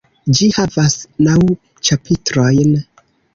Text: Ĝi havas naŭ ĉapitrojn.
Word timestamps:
Ĝi 0.37 0.45
havas 0.53 0.95
naŭ 1.27 1.35
ĉapitrojn. 1.91 2.75